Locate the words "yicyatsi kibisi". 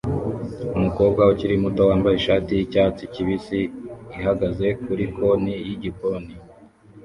2.57-3.59